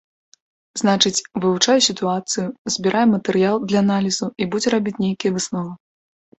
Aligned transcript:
Значыць, 0.81 1.25
вывучае 1.43 1.75
сітуацыю, 1.89 2.47
збірае 2.77 3.05
матэрыял 3.13 3.55
для 3.69 3.79
аналізу 3.89 4.33
і 4.43 4.51
будзе 4.57 4.67
рабіць 4.79 4.99
нейкія 5.07 5.31
высновы. 5.41 5.71